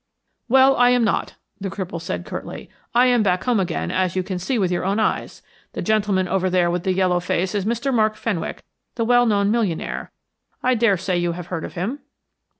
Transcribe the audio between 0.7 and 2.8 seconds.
I am not," the cripple said curtly.